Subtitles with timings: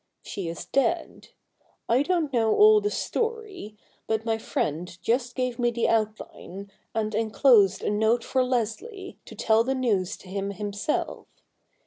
[0.23, 1.27] She is dead.
[1.87, 3.77] I don't know all the story;
[4.07, 9.35] but my friend just gave me the outline, and enclosed a note for Leslie, to
[9.35, 11.27] tell the news to him himself.